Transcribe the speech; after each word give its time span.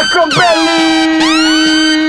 sacco 0.00 0.26
belli! 0.28 2.08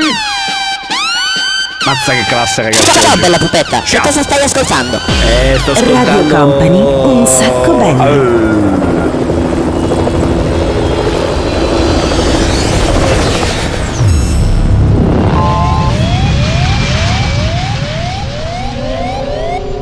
Mazza 1.86 2.14
che 2.14 2.24
classe 2.28 2.62
ragazzi! 2.62 3.00
Ciao 3.02 3.18
bella 3.18 3.38
pupetta, 3.38 3.82
che 3.82 4.00
cosa 4.00 4.22
stai 4.24 4.44
ascoltando? 4.44 4.98
Eh, 5.26 5.58
sto 5.60 5.72
ascoltando... 5.72 6.12
Radio 6.12 6.38
Company, 6.38 6.82
un 6.82 7.28
sacco 7.28 7.74
belli. 7.74 8.80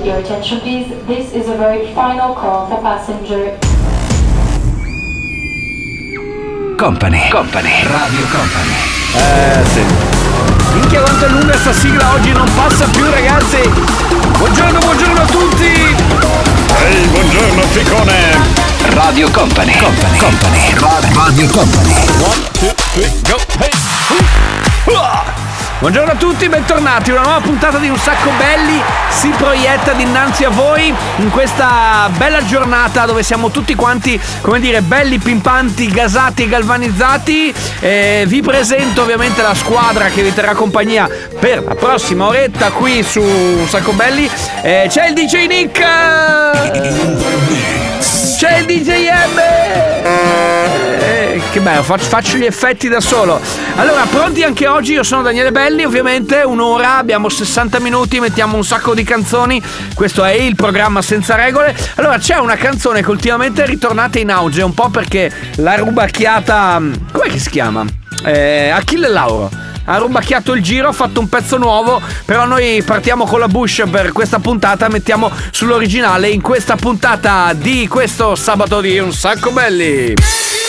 Your 0.03 0.17
attention 0.17 0.61
please. 0.61 0.87
This 1.05 1.33
is 1.33 1.47
a 1.47 1.55
very 1.55 1.93
final 1.93 2.33
call 2.33 2.67
for 2.67 2.81
passenger 2.81 3.59
Company. 6.79 7.27
Company. 7.29 7.83
Radio 7.83 8.25
Company. 8.31 8.73
Eh 9.13 9.65
sì. 9.73 9.83
Minchia 10.75 11.01
quanto 11.01 11.25
è 11.25 11.27
lunga 11.27 11.57
sta 11.57 11.73
sigla 11.73 12.13
oggi, 12.13 12.31
non 12.31 12.49
passa 12.55 12.85
più 12.85 13.03
ragazzi! 13.09 13.69
Buongiorno, 14.37 14.79
buongiorno 14.79 15.21
a 15.21 15.25
tutti! 15.25 15.65
Ehi, 15.65 17.07
buongiorno 17.07 17.61
Ficone! 17.63 18.37
Radio 18.93 19.29
Company. 19.29 19.75
Company. 19.77 20.17
Company. 20.19 20.73
Radio 21.13 21.47
Company. 21.49 21.93
One, 22.21 22.49
two, 22.53 22.73
three, 22.93 23.11
go! 23.27 23.35
Hey! 23.59 23.71
Uh! 24.85 25.28
Buongiorno 25.79 26.11
a 26.11 26.15
tutti, 26.15 26.49
bentornati. 26.49 27.11
Una 27.11 27.21
nuova 27.21 27.39
puntata 27.39 27.77
di 27.77 27.87
Un 27.87 27.97
Sacco 27.97 28.31
Belli 28.37 28.81
si 29.11 29.29
proietta 29.29 29.93
dinanzi 29.93 30.43
a 30.43 30.49
voi 30.49 30.93
in 31.19 31.29
questa 31.29 32.09
bella 32.17 32.43
giornata 32.43 33.05
dove 33.05 33.23
siamo 33.23 33.49
tutti 33.49 33.75
quanti, 33.75 34.19
come 34.41 34.59
dire, 34.59 34.81
belli, 34.81 35.19
pimpanti, 35.19 35.87
gasati 35.87 36.43
e 36.43 36.49
galvanizzati. 36.49 37.53
Eh, 37.79 38.25
vi 38.27 38.41
presento 38.41 39.03
ovviamente 39.03 39.41
la 39.41 39.53
squadra 39.53 40.07
che 40.07 40.21
vi 40.21 40.33
terrà 40.33 40.53
compagnia 40.53 41.07
per 41.39 41.63
la 41.63 41.75
prossima 41.75 42.27
oretta 42.27 42.71
qui 42.71 43.01
su 43.01 43.21
Un 43.21 43.65
Sacco 43.65 43.93
Belli. 43.93 44.29
Eh, 44.61 44.87
c'è 44.89 45.07
il 45.07 45.13
DJ 45.13 45.47
Nick! 45.47 45.79
C'è 48.37 48.57
il 48.57 48.65
DJ 48.65 49.07
M! 49.07 49.98
Che 51.59 51.65
bello, 51.65 51.83
faccio, 51.83 52.37
gli 52.37 52.45
effetti 52.45 52.87
da 52.87 53.01
solo. 53.01 53.37
Allora, 53.75 54.05
pronti 54.05 54.43
anche 54.43 54.65
oggi? 54.65 54.93
Io 54.93 55.03
sono 55.03 55.23
Daniele 55.23 55.51
Belli, 55.51 55.83
ovviamente 55.83 56.41
un'ora, 56.41 56.95
abbiamo 56.95 57.27
60 57.27 57.81
minuti, 57.81 58.21
mettiamo 58.21 58.55
un 58.55 58.63
sacco 58.63 58.93
di 58.93 59.03
canzoni. 59.03 59.61
Questo 59.93 60.23
è 60.23 60.31
il 60.31 60.55
programma 60.55 61.01
senza 61.01 61.35
regole. 61.35 61.75
Allora, 61.95 62.17
c'è 62.17 62.37
una 62.37 62.55
canzone 62.55 63.03
che 63.03 63.09
ultimamente 63.09 63.63
è 63.63 63.65
ritornata 63.65 64.19
in 64.19 64.31
auge, 64.31 64.61
un 64.61 64.73
po' 64.73 64.87
perché 64.87 65.29
la 65.57 65.75
rubacchiata. 65.75 66.81
Com'è 67.11 67.27
che 67.27 67.39
si 67.39 67.49
chiama? 67.49 67.83
Eh, 68.23 68.69
Achille 68.69 69.09
Lauro 69.09 69.49
ha 69.83 69.97
rubacchiato 69.97 70.53
il 70.53 70.63
giro, 70.63 70.87
ha 70.87 70.93
fatto 70.93 71.19
un 71.19 71.27
pezzo 71.27 71.57
nuovo, 71.57 72.01
però 72.23 72.45
noi 72.45 72.81
partiamo 72.83 73.25
con 73.25 73.39
la 73.41 73.49
Bush 73.49 73.83
per 73.91 74.13
questa 74.13 74.39
puntata, 74.39 74.87
mettiamo 74.87 75.29
sull'originale 75.51 76.29
in 76.29 76.41
questa 76.41 76.77
puntata 76.77 77.51
di 77.53 77.85
questo 77.89 78.35
sabato 78.35 78.79
di 78.79 78.97
Un 78.97 79.11
Sacco 79.11 79.51
Belli. 79.51 80.68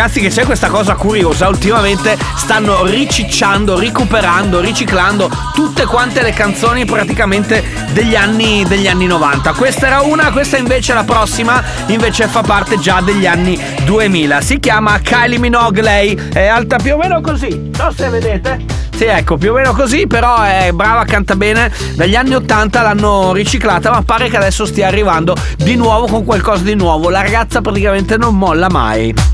Ragazzi 0.00 0.20
che 0.20 0.30
c'è 0.30 0.46
questa 0.46 0.68
cosa 0.68 0.94
curiosa, 0.94 1.46
ultimamente 1.46 2.16
stanno 2.34 2.86
ricicciando, 2.86 3.78
recuperando, 3.78 4.58
riciclando 4.58 5.28
tutte 5.52 5.84
quante 5.84 6.22
le 6.22 6.32
canzoni 6.32 6.86
praticamente 6.86 7.62
degli 7.92 8.16
anni, 8.16 8.64
degli 8.66 8.86
anni 8.86 9.04
90. 9.04 9.52
Questa 9.52 9.88
era 9.88 10.00
una, 10.00 10.32
questa 10.32 10.56
invece 10.56 10.94
la 10.94 11.04
prossima, 11.04 11.62
invece 11.88 12.28
fa 12.28 12.40
parte 12.40 12.78
già 12.78 13.02
degli 13.02 13.26
anni 13.26 13.60
2000. 13.84 14.40
Si 14.40 14.58
chiama 14.58 14.98
Kylie 15.00 15.38
Minogue, 15.38 15.82
lei 15.82 16.18
è 16.32 16.46
alta 16.46 16.78
più 16.78 16.94
o 16.94 16.96
meno 16.96 17.20
così, 17.20 17.50
non 17.50 17.74
so 17.74 17.92
se 17.94 18.08
vedete. 18.08 18.64
Sì, 18.96 19.04
ecco, 19.04 19.36
più 19.36 19.50
o 19.50 19.54
meno 19.54 19.74
così, 19.74 20.06
però 20.06 20.40
è 20.40 20.70
brava, 20.72 21.04
canta 21.04 21.36
bene. 21.36 21.70
Dagli 21.94 22.16
anni 22.16 22.36
80 22.36 22.80
l'hanno 22.80 23.34
riciclata, 23.34 23.90
ma 23.90 24.00
pare 24.00 24.30
che 24.30 24.38
adesso 24.38 24.64
stia 24.64 24.86
arrivando 24.86 25.36
di 25.58 25.76
nuovo 25.76 26.06
con 26.06 26.24
qualcosa 26.24 26.62
di 26.62 26.74
nuovo. 26.74 27.10
La 27.10 27.20
ragazza 27.20 27.60
praticamente 27.60 28.16
non 28.16 28.38
molla 28.38 28.70
mai. 28.70 29.29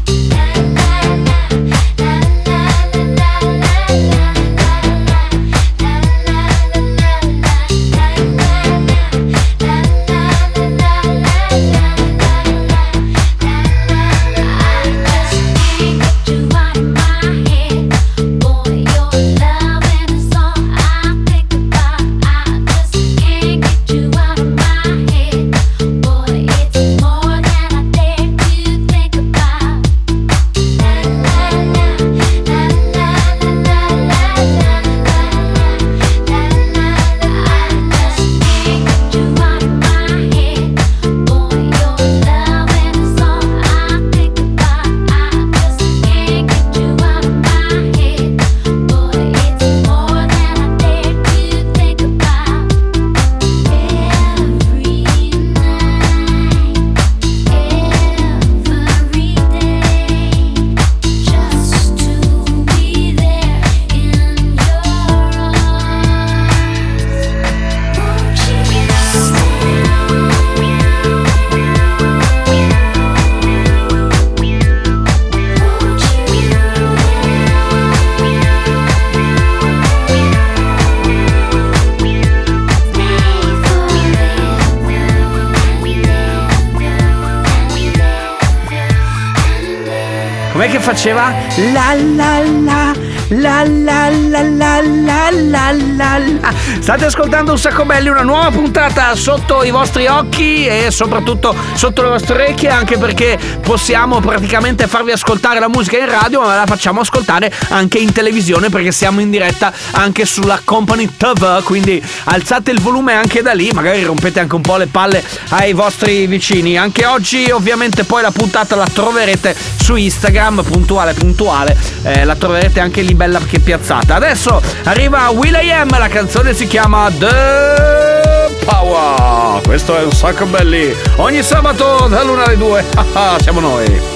Com'è 90.56 90.70
che 90.70 90.80
faceva? 90.80 91.34
La 91.74 91.92
la 91.92 92.40
la 92.40 92.94
la 93.28 93.62
la 93.64 94.08
la 94.08 94.40
la 94.40 94.80
la 94.80 95.30
la 95.30 95.72
la 95.72 96.18
la. 96.18 96.54
State 96.80 97.04
ascoltando 97.04 97.50
un 97.50 97.58
sacco 97.58 97.84
belli, 97.84 98.08
una 98.08 98.22
nuova 98.22 98.50
puntata 98.50 99.14
sotto 99.16 99.62
i 99.64 99.70
vostri 99.70 100.06
occhi 100.06 100.64
e 100.64 100.86
soprattutto 100.90 101.54
sotto 101.74 102.00
le 102.00 102.08
vostre 102.08 102.34
orecchie, 102.36 102.70
anche 102.70 102.96
perché 102.96 103.38
possiamo 103.60 104.20
praticamente 104.20 104.86
farvi 104.86 105.10
ascoltare 105.10 105.60
la 105.60 105.68
musica 105.68 105.98
in 105.98 106.08
radio, 106.08 106.40
ma 106.40 106.54
la 106.54 106.64
facciamo 106.64 107.00
ascoltare 107.00 107.52
anche 107.68 107.98
in 107.98 108.12
televisione 108.12 108.70
perché 108.70 108.92
siamo 108.92 109.20
in 109.20 109.28
diretta 109.28 109.70
anche 109.90 110.24
sulla 110.24 110.62
Company 110.64 111.06
TV, 111.18 111.62
quindi 111.64 112.02
alzate 112.24 112.70
il 112.70 112.80
volume 112.80 113.12
anche 113.12 113.42
da 113.42 113.52
lì, 113.52 113.70
magari 113.72 114.02
rompete 114.04 114.40
anche 114.40 114.54
un 114.54 114.62
po' 114.62 114.78
le 114.78 114.86
palle 114.86 115.22
ai 115.50 115.74
vostri 115.74 116.26
vicini. 116.26 116.78
Anche 116.78 117.04
oggi 117.04 117.50
ovviamente 117.50 118.04
poi 118.04 118.22
la 118.22 118.30
puntata 118.30 118.74
la 118.74 118.86
troverete 118.90 119.54
su 119.82 119.96
Instagram, 119.96 120.45
puntuale 120.54 121.12
puntuale, 121.12 121.76
eh, 122.02 122.24
la 122.24 122.34
troverete 122.36 122.80
anche 122.80 123.02
lì 123.02 123.14
bella 123.14 123.40
che 123.40 123.58
piazzata. 123.58 124.14
Adesso 124.14 124.60
arriva 124.84 125.28
Will.i.am, 125.30 125.98
la 125.98 126.08
canzone 126.08 126.54
si 126.54 126.66
chiama 126.66 127.10
The 127.10 128.54
Power. 128.64 129.60
Questo 129.62 129.96
è 129.96 130.02
un 130.02 130.12
sacco 130.12 130.46
belli. 130.46 130.94
Ogni 131.16 131.42
sabato 131.42 132.06
dall'una 132.08 132.44
alle 132.44 132.56
due. 132.56 132.84
Ah, 133.14 133.36
Siamo 133.40 133.60
noi. 133.60 134.15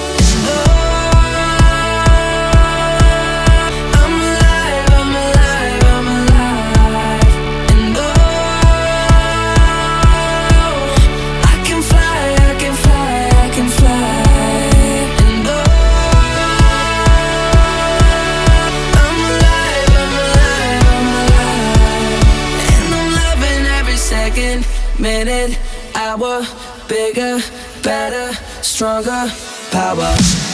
Hour. 26.21 26.45
Bigger, 26.87 27.39
better, 27.81 28.33
stronger, 28.61 29.31
power. 29.71 30.50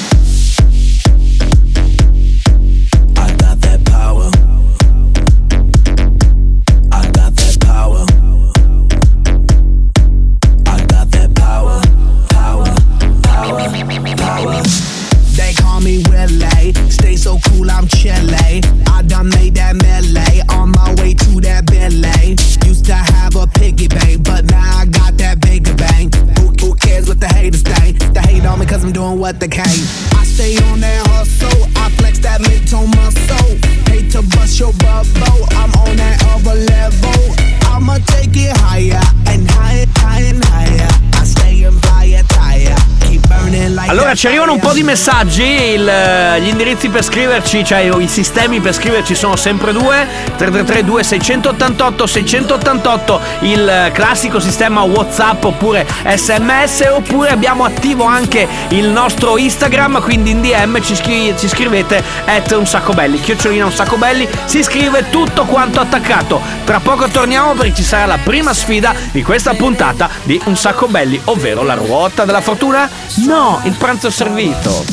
Jenny 44.27 44.36
arrivano 44.47 44.53
un 44.53 44.59
po' 44.59 44.73
di 44.73 44.83
messaggi, 44.83 45.43
il, 45.43 45.87
eh, 45.87 46.39
gli 46.41 46.47
indirizzi 46.47 46.89
per 46.89 47.03
scriverci, 47.03 47.65
cioè 47.65 47.89
i 47.99 48.07
sistemi 48.07 48.59
per 48.61 48.73
scriverci 48.73 49.13
sono 49.13 49.35
sempre 49.35 49.73
due, 49.73 50.07
333 50.37 50.83
2688 50.83 52.07
688 52.07 53.21
il 53.41 53.67
eh, 53.67 53.91
classico 53.91 54.39
sistema 54.39 54.81
Whatsapp 54.81 55.43
oppure 55.43 55.85
SMS 56.05 56.87
oppure 56.89 57.29
abbiamo 57.29 57.65
attivo 57.65 58.05
anche 58.05 58.47
il 58.69 58.87
nostro 58.87 59.37
Instagram, 59.37 60.01
quindi 60.01 60.31
in 60.31 60.41
DM 60.41 60.81
ci, 60.81 60.95
scri- 60.95 61.33
ci 61.37 61.47
scrivete 61.47 62.01
at 62.25 62.51
un 62.51 62.65
sacco 62.65 62.93
belli, 62.93 63.19
chiocciolina 63.19 63.65
un 63.65 63.71
sacco 63.71 63.97
belli, 63.97 64.27
si 64.45 64.63
scrive 64.63 65.09
tutto 65.09 65.43
quanto 65.43 65.79
attaccato. 65.79 66.41
Tra 66.63 66.79
poco 66.79 67.07
torniamo 67.07 67.53
perché 67.53 67.75
ci 67.75 67.83
sarà 67.83 68.05
la 68.05 68.19
prima 68.23 68.53
sfida 68.53 68.93
di 69.11 69.23
questa 69.23 69.53
puntata 69.53 70.09
di 70.23 70.39
un 70.45 70.55
sacco 70.55 70.87
belli, 70.87 71.19
ovvero 71.25 71.63
la 71.63 71.73
ruota 71.73 72.23
della 72.23 72.41
fortuna? 72.41 72.89
No, 73.25 73.59
il 73.63 73.73
pranzo 73.73 74.09
servito. 74.37 74.85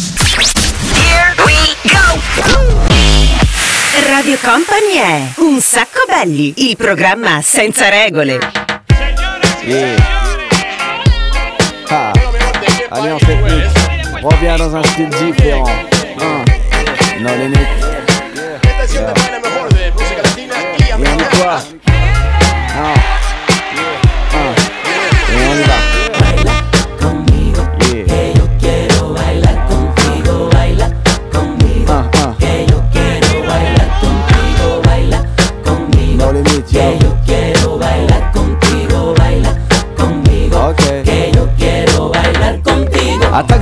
Radio 4.08 4.38
Company 4.40 4.94
è 4.96 5.32
Un 5.36 5.60
sacco 5.60 6.00
belli, 6.08 6.54
il 6.68 6.76
programma 6.76 7.42
senza 7.42 7.90
regole. 7.90 8.38
Ah, 11.88 12.12
Alliance 12.88 13.30
ethnique, 13.30 13.70
reviens 14.22 14.56
dans 14.56 14.72
un 14.72 14.84
style 14.84 15.10
différent. 15.10 15.68
Hein. 16.20 16.44
Non 17.18 17.38
limite. 17.38 18.02
Et 18.96 19.33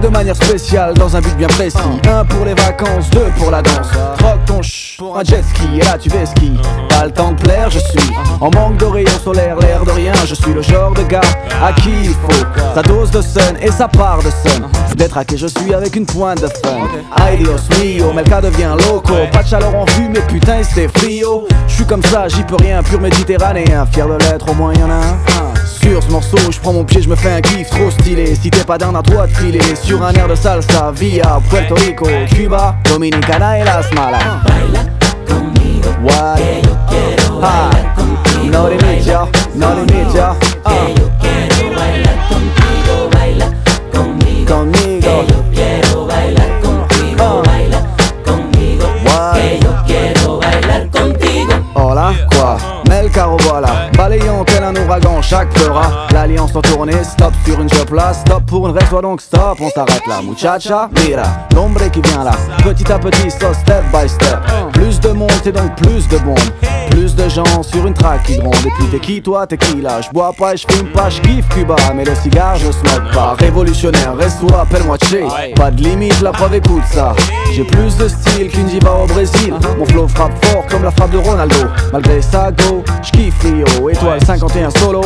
de 0.03 0.09
manière 0.09 0.37
spéciale 0.37 0.95
dans 0.95 1.17
un 1.17 1.21
but 1.21 1.37
bien 1.37 1.47
précis. 1.47 1.79
Un 2.09 2.25
pour 2.25 2.45
les 2.45 2.55
vacances, 2.55 3.09
deux 3.11 3.31
pour 3.39 3.51
la 3.51 3.63
danse. 3.63 3.91
Pour 5.03 5.19
un 5.19 5.25
jet 5.25 5.43
ski 5.43 5.79
et 5.79 5.85
là 5.85 5.99
tu 5.99 6.09
fais 6.09 6.25
ski. 6.25 6.53
Pas 6.89 7.07
le 7.07 7.11
temps 7.11 7.33
de 7.33 7.43
plaire, 7.43 7.69
je 7.71 7.81
suis 7.81 8.11
en 8.41 8.51
manque 8.51 8.77
de 8.77 8.85
rayons 8.85 9.19
solaires, 9.25 9.56
l'air 9.59 9.85
de 9.85 9.91
rien. 9.91 10.13
Je 10.27 10.35
suis 10.35 10.53
le 10.53 10.63
genre 10.63 10.94
de 10.94 11.03
gars 11.03 11.21
à 11.61 11.73
qui 11.73 11.91
il 12.05 12.11
faut 12.11 12.44
sa 12.73 12.82
dose 12.82 13.11
de 13.11 13.21
sun 13.21 13.56
et 13.61 13.73
sa 13.73 13.89
part 13.89 14.19
de 14.19 14.31
sun. 14.31 14.69
D'être 14.94 15.19
à 15.19 15.25
qui 15.25 15.37
je 15.37 15.49
suis 15.49 15.75
avec 15.75 15.97
une 15.97 16.06
pointe 16.06 16.41
de 16.41 16.47
fun. 16.47 16.87
Ay 17.17 17.37
Dios 17.39 17.63
mio, 17.81 18.13
Melka 18.13 18.41
devient 18.41 18.77
loco. 18.87 19.15
Pas 19.32 19.43
de 19.43 19.49
chaleur 19.49 19.75
en 19.75 19.85
vue, 19.97 20.09
mais 20.09 20.21
putain, 20.21 20.63
c'était 20.63 20.89
frio. 20.97 21.49
Je 21.67 21.75
suis 21.75 21.87
comme 21.87 22.03
ça, 22.05 22.29
j'y 22.29 22.44
peux 22.44 22.56
rien, 22.56 22.81
pur 22.85 23.01
méditerranéen. 23.01 23.85
Fier 23.87 24.06
de 24.06 24.19
l'être, 24.19 24.49
au 24.51 24.55
moins 24.55 24.73
y 24.75 24.82
en 24.85 24.91
a 24.91 24.94
un. 24.94 25.19
Sur 25.82 26.01
ce 26.01 26.11
morceau, 26.13 26.39
je 26.49 26.61
prends 26.61 26.73
mon 26.73 26.85
pied, 26.85 27.03
je 27.03 27.09
me 27.09 27.17
fais 27.17 27.32
un 27.32 27.41
kiff 27.41 27.71
trop 27.71 27.91
stylé. 27.91 28.37
Si 28.37 28.51
t'es 28.51 28.65
pas 28.65 28.79
d'un 28.79 28.94
à 28.94 29.03
toi 29.03 29.27
de 29.27 29.32
filer 29.32 29.75
sur 29.82 30.01
un 30.05 30.13
air 30.13 30.29
de 30.29 30.37
salsa 30.37 30.93
via 30.94 31.41
Puerto 31.51 31.75
Rico, 31.75 32.06
Cuba, 32.32 32.77
Dominicana 32.85 33.59
et 33.59 33.65
Las 33.65 33.93
Malas. 33.93 34.92
What? 36.02 36.43
너를 38.50 38.76
믿어 38.76 39.29
너를 39.55 39.84
믿어 39.86 40.52
Chaque 55.22 55.56
fera. 55.56 56.06
L'alliance 56.13 56.55
en 56.55 56.61
tournée, 56.61 57.03
stop 57.03 57.32
sur 57.46 57.58
une 57.58 57.69
job 57.69 57.94
là 57.94 58.13
Stop 58.13 58.44
pour 58.44 58.69
une 58.69 58.77
reste, 58.77 58.93
donc 59.01 59.22
stop, 59.22 59.58
on 59.61 59.70
s'arrête 59.70 60.06
là 60.06 60.20
Muchacha, 60.22 60.91
mira, 61.03 61.22
l'ombre 61.55 61.91
qui 61.91 62.03
vient 62.03 62.25
là. 62.25 62.32
Petit 62.63 62.93
à 62.93 62.99
petit, 62.99 63.31
so 63.31 63.55
step 63.55 63.84
by 63.91 64.06
step. 64.06 64.39
Plus 64.75 65.01
de 65.01 65.11
monde, 65.11 65.32
c'est 65.43 65.53
donc 65.53 65.75
plus 65.77 66.06
de 66.08 66.19
bombes 66.19 66.39
Plus 66.93 67.15
de 67.15 67.29
gens 67.29 67.63
sur 67.63 67.87
une 67.87 67.94
track 67.94 68.22
qui 68.25 68.37
grondent 68.37 68.55
Et 68.67 68.70
puis 68.79 68.87
t'es 68.91 69.01
qui 69.01 69.22
toi, 69.22 69.46
t'es 69.46 69.56
qui? 69.56 69.81
Là 69.81 70.01
Je 70.01 70.11
bois 70.11 70.32
pas, 70.32 70.55
je 70.55 70.65
fume 70.70 70.89
pas, 70.89 71.08
je 71.08 71.20
kiffe 71.22 71.49
Cuba. 71.49 71.75
Mais 71.94 72.05
le 72.05 72.15
cigare, 72.15 72.56
je 72.56 72.70
smoke 72.70 73.13
pas. 73.13 73.34
Révolutionnaire, 73.39 74.15
reste-toi, 74.17 74.61
appelle-moi 74.61 74.96
Che. 74.99 75.55
Pas 75.55 75.70
de 75.70 75.82
limite, 75.82 76.20
la 76.20 76.32
preuve 76.32 76.55
écoute 76.55 76.84
ça. 76.93 77.15
J'ai 77.53 77.65
plus 77.65 77.96
de 77.96 78.08
style 78.08 78.49
qu'une 78.49 78.67
diva 78.67 78.93
au 79.03 79.06
Brésil. 79.06 79.55
Mon 79.79 79.87
flow 79.87 80.06
frappe 80.06 80.44
fort 80.44 80.67
comme 80.70 80.84
la 80.84 80.91
frappe 80.91 81.11
de 81.11 81.19
Ronaldo. 81.19 81.56
Malgré 81.93 82.20
ça, 82.20 82.51
go, 82.53 82.84
j'kiffe 83.03 83.41
Rio. 83.43 83.89
Étoile 83.89 84.25
51 84.25 84.70
solo. 84.70 85.03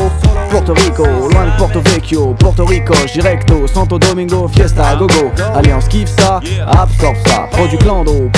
Porto 0.50 0.74
Rico, 0.74 1.04
loin 1.04 1.46
de 1.46 1.58
Porto 1.58 1.80
Vecchio. 1.80 2.34
Porto 2.38 2.64
Rico, 2.64 2.94
directo, 3.12 3.66
Santo 3.66 3.98
Domingo, 3.98 4.48
Fiesta, 4.48 4.94
gogo 4.96 5.30
Alliance 5.54 5.88
kiffe 5.88 6.10
ça, 6.18 6.40
absorbe 6.68 7.16
ça. 7.26 7.48
Produit 7.50 7.78
clando, 7.78 8.30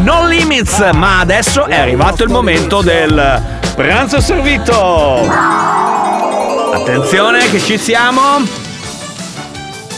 No 0.03 0.27
limits, 0.27 0.79
ma 0.93 1.21
adesso 1.21 1.67
è 1.67 1.77
arrivato 1.77 2.25
il 2.25 2.29
momento 2.29 2.83
del 2.83 3.41
pranzo 3.75 4.21
servito. 4.21 5.27
Attenzione 6.75 7.49
che 7.51 7.61
ci 7.61 7.79
siamo. 7.79 8.66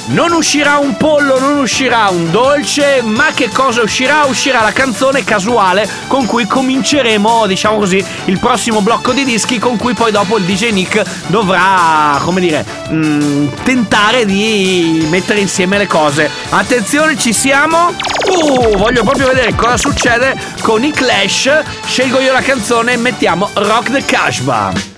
Non 0.09 0.33
uscirà 0.33 0.79
un 0.79 0.97
pollo, 0.97 1.38
non 1.38 1.59
uscirà 1.59 2.09
un 2.09 2.31
dolce, 2.31 3.03
ma 3.03 3.27
che 3.35 3.50
cosa 3.50 3.83
uscirà? 3.83 4.25
Uscirà 4.25 4.62
la 4.62 4.73
canzone 4.73 5.23
casuale 5.23 5.87
con 6.07 6.25
cui 6.25 6.47
cominceremo, 6.47 7.47
diciamo 7.47 7.77
così, 7.77 8.03
il 8.25 8.38
prossimo 8.38 8.81
blocco 8.81 9.12
di 9.12 9.25
dischi 9.25 9.59
con 9.59 9.77
cui 9.77 9.93
poi 9.93 10.11
dopo 10.11 10.38
il 10.38 10.45
DJ 10.45 10.71
Nick 10.71 11.03
dovrà, 11.27 12.19
come 12.25 12.41
dire, 12.41 12.65
mm, 12.91 13.49
tentare 13.65 14.25
di 14.25 15.07
mettere 15.11 15.41
insieme 15.41 15.77
le 15.77 15.87
cose. 15.87 16.31
Attenzione, 16.49 17.19
ci 17.19 17.35
siamo. 17.35 17.88
Uh, 17.88 18.79
voglio 18.79 19.03
proprio 19.03 19.27
vedere 19.27 19.55
cosa 19.55 19.77
succede 19.77 20.35
con 20.62 20.83
i 20.85 20.91
Clash. 20.91 21.50
Scelgo 21.85 22.19
io 22.21 22.33
la 22.33 22.41
canzone 22.41 22.95
e 22.95 22.97
mettiamo 22.97 23.50
Rock 23.53 23.93
the 23.93 24.03
Kashba. 24.03 24.98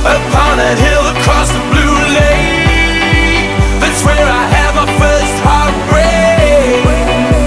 Upon 0.00 0.58
a 0.58 0.72
hill 0.80 1.04
across 1.12 1.52
the 1.52 1.60
blue 1.68 1.96
lake, 2.16 3.52
that's 3.84 4.00
where 4.02 4.16
I 4.16 4.44
had 4.48 4.72
my 4.74 4.88
first 4.96 5.36
heartbreak. 5.44 6.88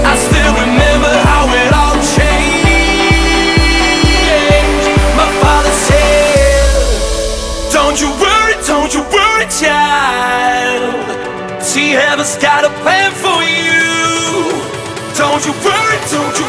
I 0.06 0.14
still 0.14 0.54
remember 0.62 1.10
how 1.26 1.50
it 1.50 1.74
all 1.74 1.98
changed. 2.14 2.62
My 5.18 5.26
father 5.42 5.74
said, 5.74 6.78
Don't 7.74 7.98
you 8.00 8.06
worry, 8.22 8.54
don't 8.62 8.94
you 8.94 9.02
worry, 9.02 9.46
child. 9.50 10.94
See, 11.60 11.90
heaven's 11.90 12.36
got 12.36 12.64
a 12.64 12.70
plan 12.86 13.10
for 13.10 13.42
you. 13.42 14.54
Don't 15.18 15.42
you 15.44 15.50
worry, 15.58 15.98
don't 16.06 16.38
you 16.38 16.43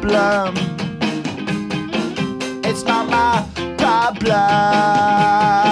problem. 0.00 0.54
It's 2.64 2.82
not 2.84 3.08
my 3.08 3.46
problem. 3.78 5.63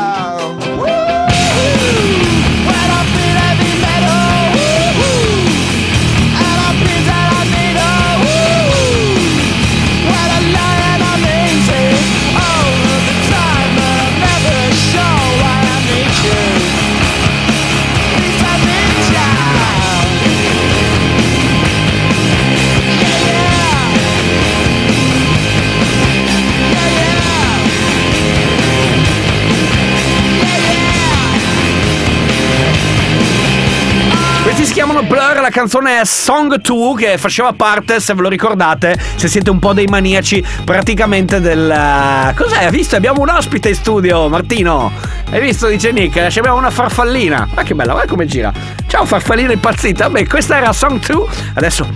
La 35.42 35.50
canzone 35.50 36.00
Song 36.04 36.54
2 36.56 36.94
che 36.96 37.18
faceva 37.18 37.52
parte, 37.52 38.00
se 38.00 38.14
ve 38.14 38.22
lo 38.22 38.28
ricordate, 38.28 38.96
se 39.16 39.28
siete 39.28 39.50
un 39.50 39.58
po' 39.58 39.72
dei 39.74 39.86
maniaci, 39.86 40.42
praticamente 40.64 41.40
del... 41.40 41.70
eh, 41.70 42.32
Cos'è? 42.34 42.64
Hai 42.64 42.70
visto? 42.70 42.96
Abbiamo 42.96 43.20
un 43.20 43.28
ospite 43.28 43.68
in 43.70 43.74
studio, 43.74 44.28
Martino. 44.28 44.90
Hai 45.30 45.40
visto? 45.40 45.66
Dice 45.66 45.92
Nick, 45.92 46.28
ci 46.28 46.38
abbiamo 46.38 46.56
una 46.56 46.70
farfallina. 46.70 47.48
Ma 47.54 47.62
che 47.62 47.74
bella, 47.74 47.92
guarda 47.92 48.10
come 48.10 48.24
gira. 48.26 48.52
Ciao 48.86 49.04
farfallina 49.04 49.52
impazzita. 49.52 50.08
Beh, 50.08 50.26
questa 50.28 50.56
era 50.56 50.72
Song 50.72 50.98
2. 51.04 51.26
Adesso, 51.54 51.86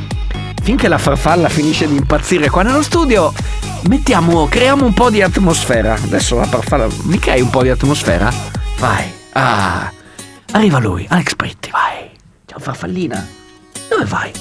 finché 0.62 0.88
la 0.88 0.98
farfalla 0.98 1.48
finisce 1.48 1.86
di 1.88 1.96
impazzire 1.96 2.50
qua 2.50 2.62
nello 2.62 2.82
studio, 2.82 3.32
mettiamo, 3.88 4.46
creiamo 4.48 4.84
un 4.84 4.92
po' 4.92 5.10
di 5.10 5.22
atmosfera. 5.22 5.94
Adesso 5.94 6.36
la 6.36 6.44
farfalla, 6.46 6.86
mi 7.04 7.18
crei 7.18 7.40
un 7.40 7.50
po' 7.50 7.62
di 7.62 7.68
atmosfera? 7.70 8.32
Vai. 8.78 9.04
Ah, 9.32 9.90
arriva 10.52 10.78
lui, 10.78 11.06
Alex 11.08 11.34
Britti, 11.34 11.70
vai. 11.70 12.14
Farfallina. 12.58 13.26
Dove 13.88 14.04
vai? 14.04 14.32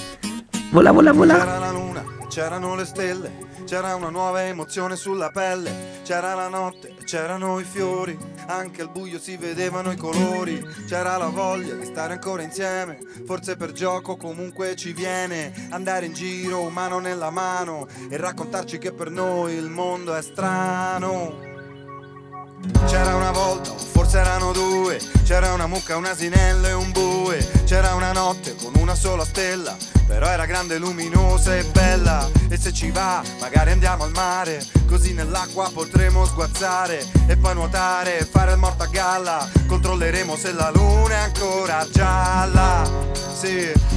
Vola, 0.72 0.92
vola, 0.92 1.14
vola. 1.14 1.38
C'era 1.38 1.60
la 1.60 1.72
luna, 1.72 2.04
c'erano 2.28 2.76
le 2.76 2.86
stelle, 2.86 3.32
c'era 3.66 3.96
una 3.96 4.10
nuova 4.10 4.44
emozione 4.44 4.96
sulla 4.96 5.30
pelle, 5.30 6.02
c'era 6.04 6.34
la 6.34 6.48
notte, 6.48 6.96
c'erano 7.06 7.60
i 7.60 7.64
fiori, 7.64 8.18
anche 8.48 8.82
al 8.82 8.90
buio 8.90 9.20
si 9.20 9.38
vedevano 9.38 9.92
i 9.92 9.96
colori, 9.96 10.62
c'era 10.88 11.18
la 11.18 11.28
voglia 11.28 11.76
di 11.76 11.86
stare 11.86 12.14
ancora 12.14 12.42
insieme, 12.42 13.00
forse 13.26 13.56
per 13.56 13.72
gioco 13.72 14.18
comunque 14.18 14.76
ci 14.76 14.92
viene, 14.94 15.54
andare 15.70 16.08
in 16.08 16.14
giro 16.14 16.70
mano 16.70 17.00
nella 17.00 17.30
mano 17.30 17.88
e 18.10 18.18
raccontarci 18.18 18.78
che 18.78 18.92
per 18.92 19.10
noi 19.10 19.54
il 19.54 19.70
mondo 19.70 20.14
è 20.14 20.22
strano. 20.22 21.54
C'era 22.88 23.16
una 23.16 23.32
volta, 23.32 23.72
forse 23.72 24.18
erano 24.18 24.52
due, 24.52 25.00
c'era 25.24 25.54
una 25.54 25.68
mucca, 25.68 25.98
un 25.98 26.06
asinello 26.06 26.68
e 26.68 26.74
un 26.74 26.92
bue, 26.92 27.55
c'era 27.66 27.96
una 27.96 28.12
notte 28.12 28.56
con 28.56 28.74
una 28.76 28.94
sola 28.94 29.26
stella, 29.26 29.76
però 30.06 30.28
era 30.28 30.46
grande, 30.46 30.78
luminosa 30.78 31.56
e 31.56 31.64
bella, 31.64 32.30
e 32.48 32.58
se 32.58 32.72
ci 32.72 32.92
va 32.92 33.24
magari 33.40 33.72
andiamo 33.72 34.04
al 34.04 34.12
mare, 34.12 34.64
così 34.88 35.14
nell'acqua 35.14 35.72
potremo 35.74 36.26
sguazzare 36.26 37.04
e 37.26 37.36
poi 37.38 37.56
nuotare 37.56 38.20
e 38.20 38.26
fare 38.26 38.52
il 38.52 38.60
morto 38.60 38.84
a 38.84 38.88
galla, 38.88 39.50
controlleremo 39.68 40.36
se 40.38 40.54
la 40.54 40.70
luna 40.74 41.16
è 41.16 41.24
ancora 41.24 41.88
gialla, 41.92 42.90
sì. 43.36 43.94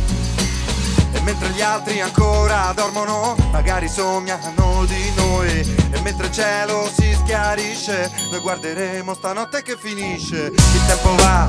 E 1.10 1.20
mentre 1.20 1.48
gli 1.50 1.62
altri 1.62 2.00
ancora 2.00 2.72
dormono, 2.74 3.34
magari 3.50 3.88
sognano 3.88 4.84
di 4.84 5.12
noi. 5.16 5.76
E 5.90 6.00
mentre 6.00 6.26
il 6.26 6.32
cielo 6.32 6.88
si 6.94 7.14
schiarisce, 7.14 8.10
noi 8.30 8.40
guarderemo 8.40 9.14
stanotte 9.14 9.62
che 9.62 9.76
finisce. 9.78 10.52
Il 10.54 10.86
tempo 10.86 11.14
va, 11.16 11.46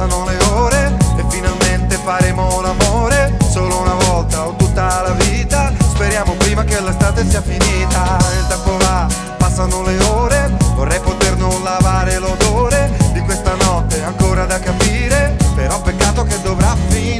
passano 0.00 0.24
le 0.24 0.38
ore 0.54 0.96
e 1.18 1.24
finalmente 1.28 1.96
faremo 1.96 2.62
l'amore. 2.62 3.36
Solo 3.50 3.80
una 3.80 3.94
volta 4.06 4.46
o 4.46 4.56
tutta 4.56 5.02
la 5.02 5.10
vita. 5.10 5.70
Speriamo 5.90 6.34
prima 6.36 6.64
che 6.64 6.80
l'estate 6.80 7.28
sia 7.28 7.42
finita. 7.42 8.16
Il 8.38 8.46
tempo 8.48 8.78
va, 8.78 9.06
passano 9.36 9.82
le 9.82 9.98
ore. 10.04 10.56
Vorrei 10.74 11.00
poter 11.00 11.36
non 11.36 11.62
lavare 11.62 12.18
l'odore 12.18 12.90
di 13.12 13.20
questa 13.20 13.54
notte 13.56 14.02
ancora 14.02 14.46
da 14.46 14.58
capire. 14.58 15.36
Però 15.54 15.78
peccato 15.82 16.22
che 16.24 16.40
dovrà 16.40 16.74
finire. 16.88 17.19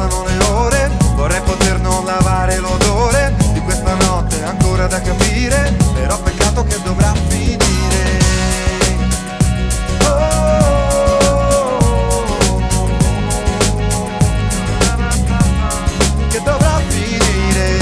passano 0.00 0.24
le 0.24 0.44
ore. 0.48 0.90
Vorrei 1.14 1.40
poter 1.42 1.78
non 1.80 2.04
lavare 2.04 2.58
l'odore 2.58 3.34
di 3.52 3.60
questa 3.60 3.94
notte 3.94 4.42
ancora 4.42 4.86
da 4.86 5.00
capire. 5.00 5.76
Però 5.92 6.18
peccato 6.20 6.64
che 6.64 6.80
dovrà 6.82 7.12
finire. 7.28 7.58
Che 16.28 16.42
dovrà 16.42 16.80
finire. 16.88 17.78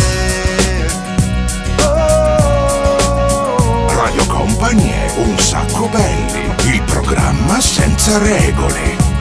Radio 3.94 4.26
Company 4.26 4.92
un 5.16 5.38
sacco 5.38 5.88
belli, 5.88 6.50
il 6.72 6.82
programma 6.82 7.60
senza 7.60 8.18
regole. 8.18 9.17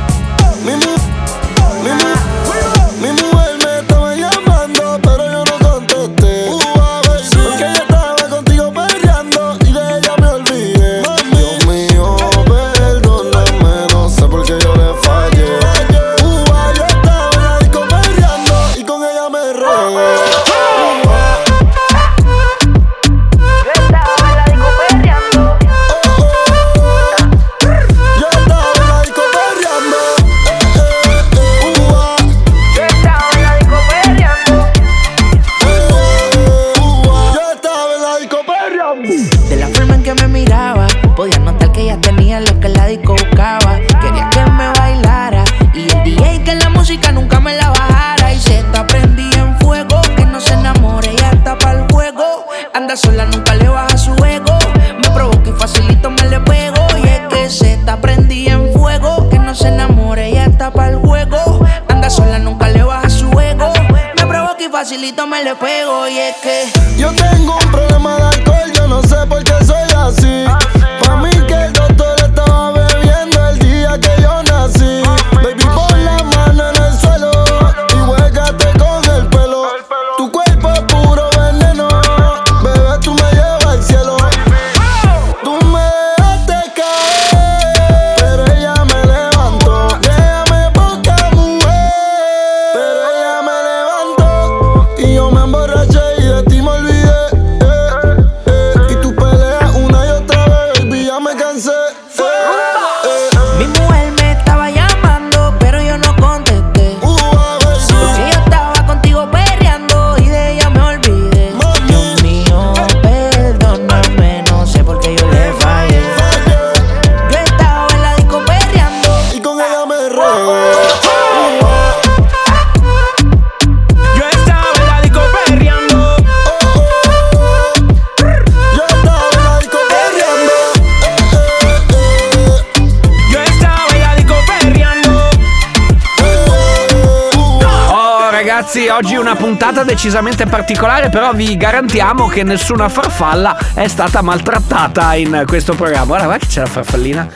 Puntata 139.78 139.84
decisamente 139.84 140.46
particolare, 140.46 141.10
però 141.10 141.34
vi 141.34 141.56
garantiamo 141.56 142.28
che 142.28 142.44
nessuna 142.44 142.90
farfalla 142.90 143.58
è 143.74 143.88
stata 143.88 144.22
maltrattata 144.22 145.14
in 145.16 145.44
questo 145.46 145.76
programma. 145.76 146.06
Guarda, 146.06 146.26
guarda 146.26 146.46
che 146.46 146.52
c'è 146.52 146.62
la 146.62 146.68
farfallina. 146.68 147.28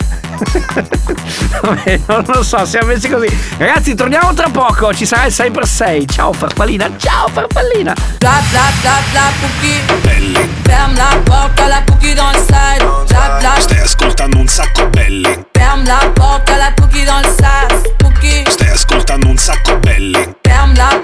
Vabbè, 1.62 2.00
non 2.08 2.24
lo 2.26 2.44
so, 2.44 2.66
siamo 2.66 2.88
messi 2.88 3.10
così. 3.10 3.28
Ragazzi, 3.58 3.94
torniamo 3.94 4.34
tra 4.34 4.50
poco, 4.50 4.94
ci 4.94 5.06
sarà 5.06 5.26
il 5.26 5.34
6x6. 5.34 6.12
Ciao 6.12 6.34
farfallina, 6.34 6.90
ciao 6.98 7.28
farfallina. 7.28 7.94
Bla 8.18 8.42
bla 8.50 8.64
bla 8.82 8.98
bla 9.12 9.22
cookie 9.40 10.50
Ferme 10.64 10.96
la 10.96 11.20
porte 11.24 11.60
à 11.62 11.68
la 11.68 11.84
cookie 11.86 12.16
dans 12.16 12.32
le 12.32 12.40
side 12.40 12.84
Bla 13.08 13.38
bla 13.40 13.60
Stai 13.60 13.80
ascoltando 13.80 14.38
un 14.38 14.48
sacco 14.48 14.88
belli. 14.88 15.46
Ferme 15.52 15.86
la 15.86 16.10
porte 16.14 16.50
à 16.50 16.58
la 16.58 16.74
cookie 16.76 17.06
dans 17.06 17.20
le 17.22 17.30
side 17.30 17.96
Cookie 18.02 18.44
Stai 18.48 18.70
ascoltando 18.70 19.28
un 19.28 19.38
sacco 19.38 19.78
belli. 19.78 20.31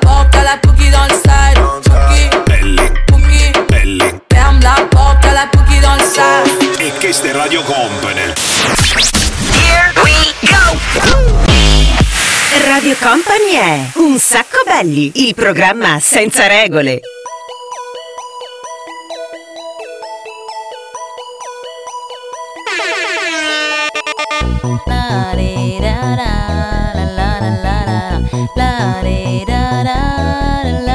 La 0.08 0.13
porte 0.13 0.36
à 0.36 0.43
la 0.43 0.58
cookie 0.60 0.89
dans 0.89 1.04
le 1.04 1.15
side 1.15 1.60
Cookie 1.84 2.30
Belli, 2.48 2.78
Cookie 3.12 3.52
belli. 3.70 4.00
Ferme 4.32 4.62
la 4.62 4.76
porte 4.89 5.26
à 5.26 5.34
la 5.34 5.48
cookie 5.48 5.82
dans 5.82 5.96
le 5.96 6.04
side 6.04 6.82
E 6.82 6.93
questa 7.00 7.28
è 7.28 7.34
Radio 7.34 7.62
Company. 7.63 8.34
Here 9.52 9.91
we 10.04 10.34
go! 10.43 10.78
Radio 12.70 12.96
Company 13.02 13.52
è 13.56 13.80
Un 13.96 14.17
sacco 14.17 14.63
belli, 14.65 15.12
il 15.28 15.36
programma 15.36 16.00
senza 16.00 16.48
regole. 16.48 17.02
da 28.88 29.43
da 29.45 29.84
da 29.84 30.86
da 30.86 30.87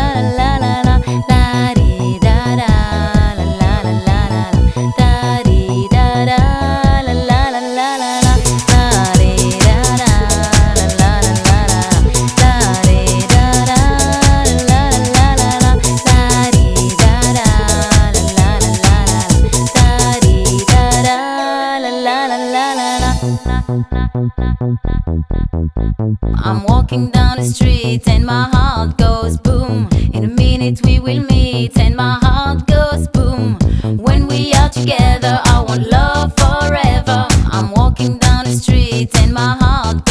I'm 26.22 26.64
walking 26.64 27.10
down 27.10 27.38
the 27.38 27.44
street 27.44 28.06
and 28.08 28.26
my 28.26 28.48
heart 28.52 28.98
goes 28.98 29.36
boom. 29.36 29.88
In 30.12 30.24
a 30.24 30.28
minute 30.28 30.80
we 30.84 30.98
will 30.98 31.22
meet 31.24 31.76
and 31.78 31.96
my 31.96 32.18
heart 32.20 32.66
goes 32.66 33.08
boom. 33.08 33.58
When 33.98 34.26
we 34.26 34.52
are 34.54 34.68
together, 34.68 35.40
I 35.44 35.64
want 35.66 35.86
love 35.88 36.32
forever. 36.36 37.26
I'm 37.50 37.70
walking 37.72 38.18
down 38.18 38.44
the 38.44 38.52
street 38.52 39.10
and 39.18 39.32
my 39.32 39.56
heart 39.58 40.04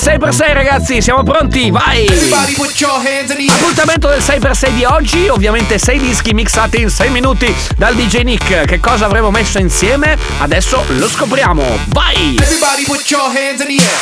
6x6 0.00 0.52
ragazzi, 0.54 1.02
siamo 1.02 1.22
pronti, 1.22 1.70
vai! 1.70 2.06
Everybody 2.06 2.54
put 2.54 2.80
your 2.80 2.94
hands 2.94 3.30
in 3.32 3.36
the 3.36 3.52
air. 3.52 3.52
Appuntamento 3.52 4.08
del 4.08 4.20
6x6 4.20 4.70
di 4.70 4.84
oggi, 4.84 5.28
ovviamente 5.28 5.78
6 5.78 5.98
dischi 5.98 6.32
mixati 6.32 6.80
in 6.80 6.88
6 6.88 7.10
minuti 7.10 7.54
dal 7.76 7.94
DJ 7.94 8.22
Nick. 8.22 8.64
Che 8.64 8.80
cosa 8.80 9.04
avremo 9.04 9.30
messo 9.30 9.58
insieme? 9.58 10.16
Adesso 10.38 10.84
lo 10.96 11.06
scopriamo, 11.06 11.62
vai! 11.88 12.36
Everybody 12.40 12.84
put 12.84 13.10
your 13.10 13.26
hands 13.26 13.60
in 13.60 13.76
the 13.76 13.82
air. 13.82 13.98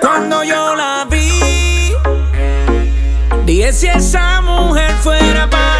Cuando 0.00 0.42
yo 0.42 0.74
la 0.74 1.06
vi, 1.08 1.94
dije 3.44 3.72
si 3.72 3.86
esa 3.86 4.40
mujer 4.40 4.92
fuera 5.00 5.46
para 5.48 5.73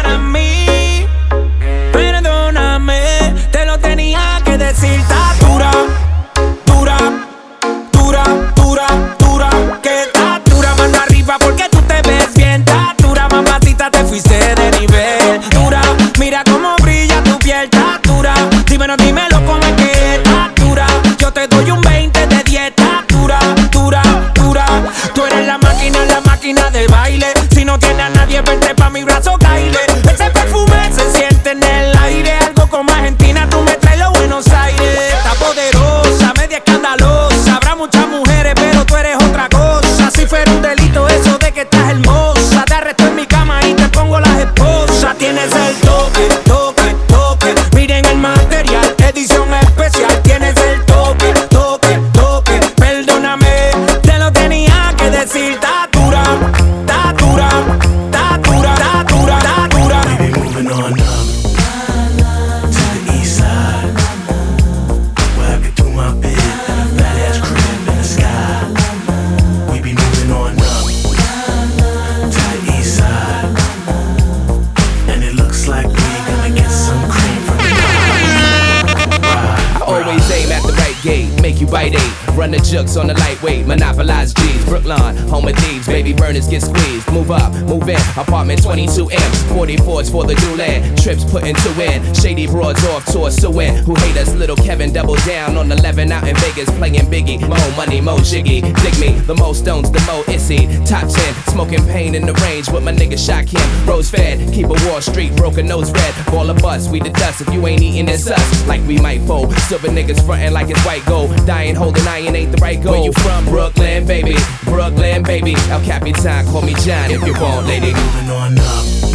you 81.65 81.71
bite 81.71 81.95
eight. 81.95 82.24
Run 82.35 82.51
the 82.51 82.57
jukes 82.57 82.97
on 82.97 83.07
the 83.07 83.13
lightweight, 83.13 83.65
monopolize 83.65 84.33
G's. 84.33 84.65
Brooklyn, 84.65 85.15
home 85.29 85.47
of 85.47 85.55
thieves, 85.57 85.87
baby 85.87 86.13
burners 86.13 86.47
get 86.47 86.63
squeezed. 86.63 87.11
Move 87.13 87.31
up, 87.31 87.53
move 87.63 87.87
in, 87.87 87.99
apartment 88.17 88.61
22 88.61 89.09
M's. 89.09 89.43
44s 89.55 90.11
for 90.11 90.25
the 90.25 90.35
new 90.35 90.55
land, 90.57 91.01
trips 91.01 91.23
putting 91.23 91.55
two 91.55 91.81
in. 91.81 92.13
Shady 92.13 92.45
broads 92.45 92.83
off 92.87 93.05
tour, 93.05 93.31
suing. 93.31 93.75
Who 93.85 93.95
hate 93.95 94.17
us, 94.17 94.33
little 94.33 94.57
Kevin 94.57 94.91
double 94.91 95.15
down 95.25 95.55
on 95.55 95.71
11 95.71 96.11
out 96.11 96.27
in 96.27 96.35
Vegas, 96.37 96.69
playing 96.71 97.07
Biggie. 97.09 97.39
Mo 97.47 97.55
money, 97.77 98.01
mo 98.01 98.17
jiggy. 98.19 98.61
Dig 98.61 98.99
me, 98.99 99.19
the 99.25 99.35
most 99.35 99.59
stones, 99.59 99.89
the 99.89 100.01
mo 100.01 100.23
issy. 100.27 100.67
Top 100.85 101.07
10, 101.07 101.33
smoking 101.53 101.85
pain 101.87 102.15
in 102.15 102.25
the 102.25 102.33
range 102.43 102.69
with 102.69 102.83
my 102.83 102.91
nigga 102.91 103.15
Shock 103.17 103.45
him. 103.45 103.87
Rose 103.87 104.09
fed, 104.09 104.53
keep 104.53 104.65
a 104.65 104.75
Wall 104.87 105.01
Street, 105.01 105.35
broken 105.37 105.67
nose 105.67 105.91
red. 105.91 106.13
Ball 106.27 106.49
of 106.49 106.61
bust, 106.61 106.91
we 106.91 106.99
the 106.99 107.11
dust. 107.11 107.41
If 107.41 107.53
you 107.53 107.65
ain't 107.65 107.81
eating, 107.81 108.09
it's 108.09 108.27
us. 108.27 108.67
Like 108.67 108.85
we 108.85 108.99
might 108.99 109.21
fold. 109.21 109.53
Silver 109.69 109.87
niggas 109.87 110.23
frontin' 110.25 110.53
like 110.53 110.69
it's 110.69 110.83
white 110.85 111.05
gold. 111.05 111.33
Dying, 111.45 111.75
holding 111.75 112.05
iron 112.07 112.24
ain't 112.33 112.51
the 112.51 112.57
right 112.57 112.81
goal. 112.81 112.93
Where 112.93 113.03
you 113.03 113.13
from, 113.13 113.45
Brooklyn, 113.45 114.07
baby? 114.07 114.35
Brooklyn, 114.63 115.23
baby. 115.23 115.55
El 115.69 115.81
Capitan, 115.81 116.45
call 116.47 116.61
me 116.61 116.73
John 116.75 117.11
if 117.11 117.25
you 117.25 117.33
want, 117.33 117.67
lady. 117.67 117.93
moving 117.93 118.29
on 118.29 118.57
up 118.59 119.14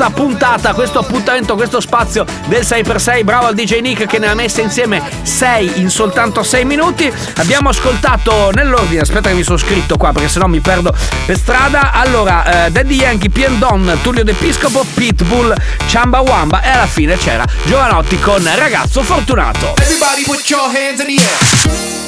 Questa 0.00 0.18
puntata, 0.18 0.72
questo 0.72 1.00
appuntamento, 1.00 1.54
questo 1.56 1.78
spazio 1.78 2.24
del 2.46 2.62
6x6. 2.62 3.22
Bravo 3.22 3.48
al 3.48 3.54
DJ 3.54 3.80
Nick 3.80 4.06
che 4.06 4.18
ne 4.18 4.28
ha 4.28 4.34
messe 4.34 4.62
insieme 4.62 5.02
6 5.22 5.78
in 5.78 5.90
soltanto 5.90 6.42
6 6.42 6.64
minuti. 6.64 7.12
Abbiamo 7.36 7.68
ascoltato 7.68 8.50
nell'ordine, 8.50 9.02
aspetta 9.02 9.28
che 9.28 9.34
mi 9.34 9.42
sono 9.42 9.58
scritto 9.58 9.98
qua 9.98 10.12
perché 10.12 10.30
sennò 10.30 10.46
mi 10.46 10.60
perdo 10.60 10.94
per 11.26 11.36
strada. 11.36 11.92
Allora, 11.92 12.64
eh, 12.64 12.70
Daddy 12.70 12.94
Yankee, 12.94 13.28
Pien 13.28 13.58
Don, 13.58 13.98
Tullio 14.00 14.24
D'Episcopo, 14.24 14.86
Pitbull, 14.94 15.54
Chamba 15.86 16.20
Wamba 16.20 16.62
e 16.62 16.70
alla 16.70 16.86
fine 16.86 17.18
c'era 17.18 17.44
Giovanotti 17.64 18.18
con 18.20 18.42
Ragazzo 18.54 19.02
Fortunato. 19.02 19.74
Everybody 19.76 20.22
put 20.24 20.48
your 20.48 20.62
hands 20.62 21.00
in 21.00 21.14
the 21.14 21.22
air. 21.22 21.99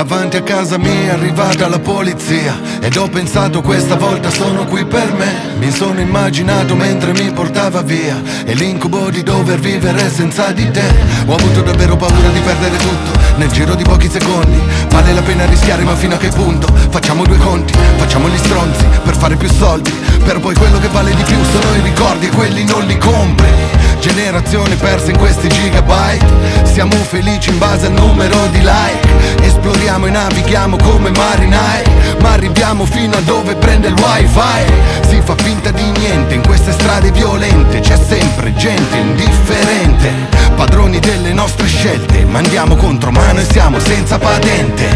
Davanti 0.00 0.38
a 0.38 0.42
casa 0.42 0.78
mia 0.78 0.90
è 0.90 1.08
arrivata 1.10 1.68
la 1.68 1.78
polizia 1.78 2.58
Ed 2.80 2.96
ho 2.96 3.06
pensato 3.10 3.60
questa 3.60 3.96
volta 3.96 4.30
sono 4.30 4.64
qui 4.64 4.82
per 4.86 5.12
me. 5.12 5.58
Mi 5.58 5.70
sono 5.70 6.00
immaginato 6.00 6.74
mentre 6.74 7.12
mi 7.12 7.30
portava 7.32 7.82
via 7.82 8.18
E 8.46 8.54
l'incubo 8.54 9.10
di 9.10 9.22
dover 9.22 9.58
vivere 9.58 10.08
senza 10.08 10.52
di 10.52 10.70
te. 10.70 10.90
Ho 11.26 11.34
avuto 11.34 11.60
davvero 11.60 11.96
paura 11.96 12.28
di 12.30 12.40
perdere 12.40 12.78
tutto 12.78 13.20
Nel 13.36 13.50
giro 13.50 13.74
di 13.74 13.82
pochi 13.82 14.08
secondi. 14.08 14.58
Vale 14.88 15.12
la 15.12 15.20
pena 15.20 15.44
rischiare 15.44 15.82
ma 15.82 15.94
fino 15.94 16.14
a 16.14 16.18
che 16.18 16.28
punto? 16.28 16.66
Facciamo 16.88 17.26
due 17.26 17.36
conti, 17.36 17.74
facciamo 17.98 18.26
gli 18.30 18.38
stronzi 18.38 18.86
Per 19.04 19.14
fare 19.18 19.36
più 19.36 19.50
soldi. 19.50 19.92
Però 20.24 20.40
poi 20.40 20.54
quello 20.54 20.78
che 20.78 20.88
vale 20.88 21.14
di 21.14 21.22
più 21.24 21.36
sono 21.52 21.76
i 21.76 21.82
ricordi 21.82 22.24
E 22.24 22.30
quelli 22.30 22.64
non 22.64 22.86
li 22.86 22.96
compri 22.96 23.79
Generazione 24.00 24.76
persa 24.76 25.10
in 25.10 25.18
questi 25.18 25.46
gigabyte. 25.46 26.24
Siamo 26.64 26.94
felici 26.96 27.50
in 27.50 27.58
base 27.58 27.86
al 27.86 27.92
numero 27.92 28.46
di 28.46 28.60
like. 28.60 29.42
Esploriamo 29.42 30.06
e 30.06 30.10
navighiamo 30.10 30.76
come 30.78 31.10
marinai 31.10 31.84
Ma 32.20 32.32
arriviamo 32.32 32.86
fino 32.86 33.16
a 33.16 33.20
dove 33.20 33.56
prende 33.56 33.88
il 33.88 33.94
wifi. 33.94 34.72
Si 35.06 35.20
fa 35.22 35.34
finta 35.36 35.70
di 35.70 35.84
niente 35.98 36.32
in 36.32 36.42
queste 36.42 36.72
strade 36.72 37.10
violente. 37.10 37.80
C'è 37.80 37.96
sempre 37.96 38.54
gente 38.54 38.96
indifferente. 38.96 40.10
Padroni 40.56 40.98
delle 40.98 41.34
nostre 41.34 41.66
scelte. 41.66 42.24
Ma 42.24 42.38
andiamo 42.38 42.76
contro 42.76 43.10
mano 43.10 43.40
e 43.40 43.44
siamo 43.44 43.78
senza 43.80 44.18
patente. 44.18 44.88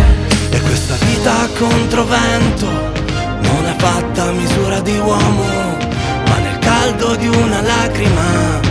E 0.48 0.60
questa 0.62 0.94
vita 1.04 1.42
a 1.42 1.48
controvento 1.58 2.66
non 3.42 3.66
è 3.66 3.74
fatta 3.76 4.28
a 4.28 4.32
misura 4.32 4.80
di 4.80 4.96
uomo, 4.96 5.44
ma 6.26 6.38
nel 6.38 6.58
caldo 6.58 7.16
di 7.16 7.26
una 7.26 7.60
lacrima 7.60 8.63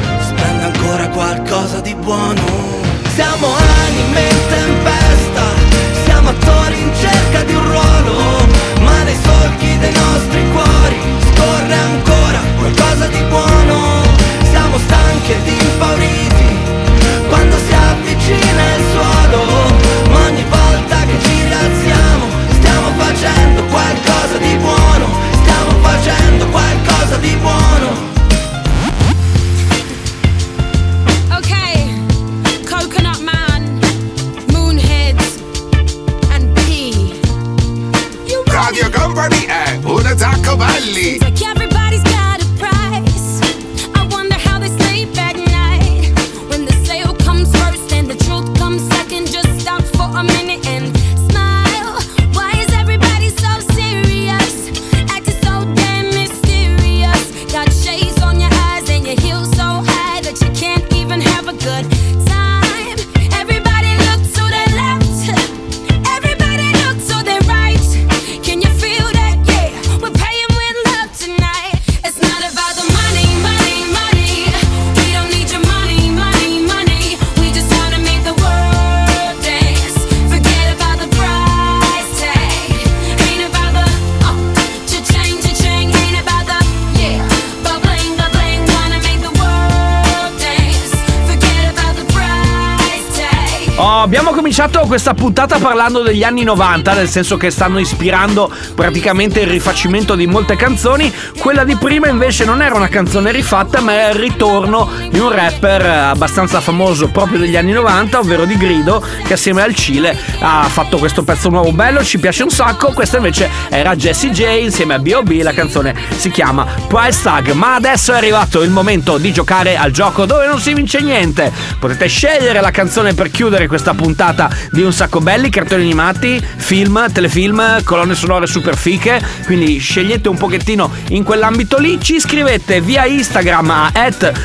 abbiamo 94.15 94.35
cominciato 94.35 94.81
questa 94.81 95.15
puntata 95.15 95.57
parlando 95.57 96.03
degli 96.03 96.21
anni 96.21 96.43
90, 96.43 96.93
nel 96.93 97.09
senso 97.09 97.35
che 97.35 97.49
stanno 97.49 97.79
ispirando 97.79 98.47
praticamente 98.75 99.39
il 99.39 99.47
rifacimento 99.47 100.13
di 100.13 100.27
molte 100.27 100.55
canzoni. 100.55 101.11
Quella 101.39 101.63
di 101.63 101.75
prima 101.77 102.09
invece 102.09 102.45
non 102.45 102.61
era 102.61 102.75
una 102.75 102.89
canzone 102.89 103.31
rifatta, 103.31 103.81
ma 103.81 103.93
era 103.93 104.09
il 104.09 104.19
ritorno 104.19 104.87
di 105.13 105.19
un 105.19 105.31
rapper 105.31 105.85
abbastanza 105.85 106.59
famoso 106.59 107.07
proprio 107.09 107.37
degli 107.37 107.55
anni 107.55 107.71
90, 107.71 108.17
ovvero 108.17 108.45
di 108.45 108.57
Grido, 108.57 109.05
che 109.23 109.33
assieme 109.33 109.61
al 109.61 109.75
Cile 109.75 110.17
ha 110.39 110.63
fatto 110.63 110.97
questo 110.97 111.21
pezzo 111.21 111.49
nuovo 111.49 111.71
bello, 111.71 112.03
ci 112.03 112.17
piace 112.17 112.41
un 112.41 112.49
sacco. 112.49 112.91
Questa 112.93 113.17
invece 113.17 113.47
era 113.69 113.95
Jessie 113.95 114.31
J 114.31 114.63
insieme 114.63 114.95
a 114.95 114.99
B.O.B. 114.99 115.41
La 115.43 115.53
canzone 115.53 115.93
si 116.17 116.31
chiama 116.31 116.65
Price 116.87 117.21
Tag. 117.21 117.51
Ma 117.51 117.75
adesso 117.75 118.11
è 118.11 118.15
arrivato 118.15 118.63
il 118.63 118.71
momento 118.71 119.19
di 119.19 119.31
giocare 119.31 119.77
al 119.77 119.91
gioco 119.91 120.25
dove 120.25 120.47
non 120.47 120.59
si 120.59 120.73
vince 120.73 120.99
niente. 121.01 121.51
Potete 121.79 122.07
scegliere 122.07 122.59
la 122.59 122.71
canzone 122.71 123.13
per 123.13 123.29
chiudere 123.29 123.67
questa 123.67 123.93
puntata 123.93 124.49
di 124.71 124.81
Un 124.81 124.91
Sacco 124.91 125.19
Belli, 125.19 125.51
cartoni 125.51 125.83
animati, 125.83 126.43
film, 126.55 127.11
telefilm, 127.11 127.83
colonne 127.83 128.15
sonore 128.15 128.47
super 128.47 128.75
fiche. 128.75 129.21
Quindi 129.45 129.77
scegliete 129.77 130.27
un 130.27 130.37
pochettino 130.37 130.89
in 131.09 131.21
quell'ambito 131.21 131.77
lì. 131.77 132.01
Ci 132.01 132.19
scrivete 132.19 132.81
via 132.81 133.05
Instagram 133.05 133.69
a 133.69 133.91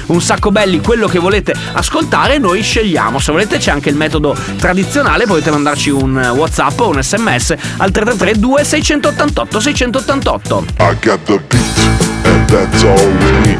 un 0.07 0.21
sacco 0.21 0.51
belli 0.51 0.57
quello 0.82 1.06
che 1.06 1.20
volete 1.20 1.54
ascoltare 1.72 2.38
noi 2.38 2.62
scegliamo. 2.62 3.20
Se 3.20 3.30
volete 3.30 3.59
c'è 3.59 3.70
anche 3.70 3.90
il 3.90 3.94
metodo 3.94 4.36
tradizionale, 4.56 5.24
potete 5.24 5.50
mandarci 5.50 5.90
un 5.90 6.16
WhatsApp 6.34 6.80
o 6.80 6.88
un 6.88 7.00
SMS 7.00 7.54
al 7.76 7.92
333 7.92 8.38
2688 8.40 9.61
688. 9.61 10.64
I 10.78 10.96
got 11.00 11.22
the 11.24 11.40
beat, 11.48 11.78
and 12.24 12.48
that's 12.48 12.82
all 12.82 12.96
we 12.96 13.30
need. 13.46 13.59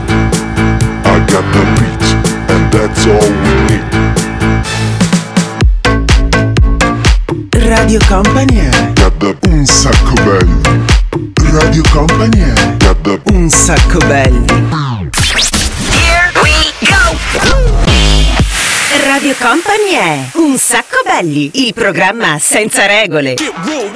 I 1.05 1.25
got 1.27 1.45
the 1.53 1.65
beat, 1.79 2.51
and 2.51 2.73
that's 2.73 3.07
all 3.07 3.31
we 3.43 3.55
need. 3.69 3.87
Radio 7.69 8.01
Company 8.09 8.57
è 8.57 8.93
Got 8.95 9.19
the 9.19 9.37
un 9.49 9.65
sacco 9.65 10.15
belli. 10.25 10.87
Radio 11.53 11.83
Company 11.93 12.41
è 12.41 12.77
Got 12.79 13.01
the 13.03 13.21
un 13.33 13.49
sacco 13.49 13.99
belli. 13.99 14.88
Radio 19.29 19.47
Company 19.47 19.93
è 19.93 20.31
Un 20.37 20.57
sacco 20.57 21.03
belli, 21.05 21.67
il 21.67 21.75
programma 21.75 22.39
senza 22.39 22.87
regole. 22.87 23.35
Now 23.35 23.53
who 23.53 23.91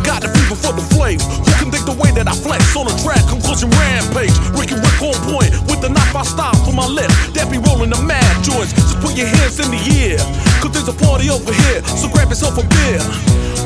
got 0.00 0.22
the 0.22 0.30
fever 0.32 0.56
for 0.56 0.72
the 0.72 0.80
flame? 0.94 1.20
Who 1.20 1.52
can 1.58 1.70
think 1.70 1.84
the 1.84 1.92
way 1.92 2.10
that 2.12 2.26
I 2.26 2.32
flex 2.32 2.74
on 2.74 2.86
a 2.86 2.96
track? 3.02 3.26
Conclusion 3.28 3.68
rampage. 3.72 4.32
Ricky 4.58 4.76
Rick 4.76 5.02
on 5.02 5.12
point 5.28 5.52
with 5.68 5.82
the 5.82 5.90
knife 5.90 6.16
I 6.16 6.22
style 6.22 6.54
for 6.64 6.72
my 6.72 6.86
left. 6.86 7.34
That 7.34 7.50
be 7.50 7.58
rolling 7.58 7.90
the 7.90 8.00
mad 8.00 8.42
joints. 8.42 8.72
Just 8.72 8.98
put 9.00 9.18
your 9.18 9.26
hands 9.26 9.60
in 9.60 9.70
the 9.70 10.16
air. 10.16 10.51
Cause 10.62 10.70
there's 10.78 10.86
a 10.86 10.94
party 10.94 11.26
over 11.26 11.50
here. 11.50 11.82
So 11.98 12.06
grab 12.06 12.30
yourself 12.30 12.54
a 12.54 12.62
beer. 12.62 13.02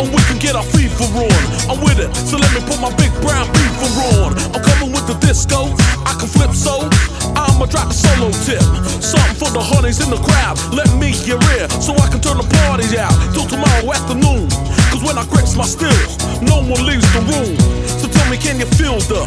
And 0.00 0.08
we 0.08 0.20
can 0.32 0.40
get 0.40 0.56
our 0.56 0.64
fever 0.72 1.04
on. 1.04 1.42
I'm 1.68 1.76
with 1.84 2.00
it. 2.00 2.08
So 2.16 2.40
let 2.40 2.48
me 2.56 2.64
put 2.64 2.80
my 2.80 2.88
big 2.96 3.12
brown 3.20 3.44
beaver 3.52 3.92
on. 4.24 4.32
I'm 4.56 4.64
coming 4.64 4.96
with 4.96 5.04
the 5.04 5.12
disco. 5.20 5.76
I 6.08 6.16
can 6.16 6.24
flip 6.24 6.56
so. 6.56 6.88
I'ma 7.36 7.68
drop 7.68 7.92
a 7.92 7.92
solo 7.92 8.32
tip. 8.48 8.64
Something 9.04 9.36
for 9.36 9.52
the 9.52 9.60
honeys 9.60 10.00
in 10.00 10.08
the 10.08 10.16
crowd. 10.24 10.56
Let 10.72 10.88
me 10.96 11.12
your 11.28 11.36
ear 11.60 11.68
so 11.84 11.92
I 12.00 12.08
can 12.08 12.24
turn 12.24 12.40
the 12.40 12.48
party 12.64 12.88
out 12.96 13.12
till 13.36 13.44
tomorrow 13.44 13.92
afternoon. 13.92 14.48
Cause 14.88 15.04
when 15.04 15.20
I 15.20 15.28
grips 15.28 15.52
my 15.52 15.68
steel. 15.68 15.92
No 16.40 16.64
one 16.64 16.80
leaves 16.80 17.04
the 17.12 17.20
room. 17.28 17.60
So 18.00 18.08
tell 18.08 18.24
me, 18.32 18.40
can 18.40 18.56
you 18.56 18.68
feel 18.80 18.96
the 19.04 19.20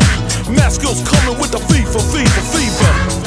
math 0.58 0.82
skills 0.82 1.06
coming 1.06 1.38
with 1.38 1.54
the 1.54 1.62
fever, 1.70 2.02
fever, 2.02 2.42
fever? 2.50 3.19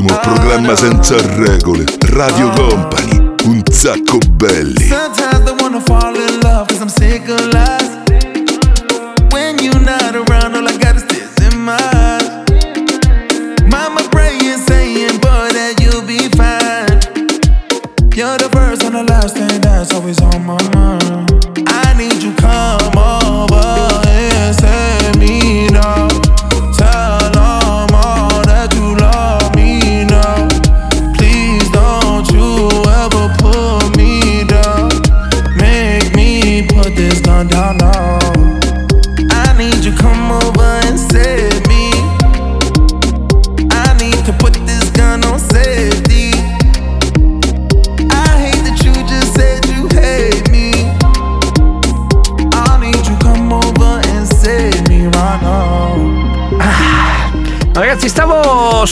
Bellissimo, 0.00 0.18
programma 0.20 0.76
senza 0.76 1.16
regole, 1.36 1.84
Radio 2.00 2.50
Company, 2.50 3.34
un 3.44 3.62
sacco 3.70 4.18
belli. 4.30 4.86
Sometimes 4.86 5.50
I 5.50 5.54
wanna 5.60 5.80
fall 5.80 6.14
in 6.16 6.40
love 6.42 6.66
cause 6.66 6.80
I'm 6.80 6.88
sick 6.88 7.28
of 7.28 7.52
lies. 7.52 7.89